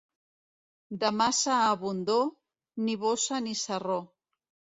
[1.03, 2.25] De massa abundor,
[2.87, 4.01] ni bossa ni sarró.